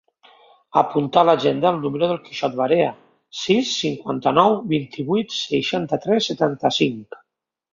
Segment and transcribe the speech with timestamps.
[0.79, 2.87] Apunta a l'agenda el número del Quixot Varea:
[3.41, 7.21] sis, cinquanta-nou, vint-i-vuit, seixanta-tres, setanta-cinc.